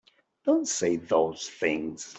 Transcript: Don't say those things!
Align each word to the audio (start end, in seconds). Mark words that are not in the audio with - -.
Don't 0.45 0.67
say 0.67 0.95
those 0.95 1.47
things! 1.47 2.09